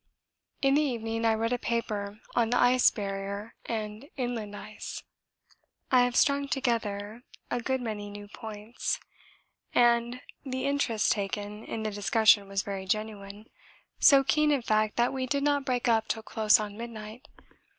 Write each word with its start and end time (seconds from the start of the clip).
In 0.63 0.73
the 0.73 0.81
evening 0.81 1.25
I 1.25 1.35
read 1.35 1.53
a 1.53 1.59
paper 1.59 2.19
on 2.33 2.49
'The 2.49 2.57
Ice 2.57 2.89
Barrier 2.89 3.53
and 3.67 4.09
Inland 4.17 4.55
Ice.' 4.55 5.03
I 5.91 6.01
have 6.05 6.15
strung 6.15 6.47
together 6.47 7.21
a 7.51 7.61
good 7.61 7.79
many 7.81 8.09
new 8.09 8.27
points 8.27 8.99
and 9.75 10.19
the 10.43 10.65
interest 10.65 11.11
taken 11.11 11.63
in 11.65 11.83
the 11.83 11.91
discussion 11.91 12.47
was 12.47 12.63
very 12.63 12.87
genuine 12.87 13.45
so 13.99 14.23
keen, 14.23 14.49
in 14.49 14.63
fact, 14.63 14.95
that 14.95 15.13
we 15.13 15.27
did 15.27 15.43
not 15.43 15.65
break 15.65 15.87
up 15.87 16.07
till 16.07 16.23
close 16.23 16.59
on 16.59 16.75
midnight. 16.75 17.27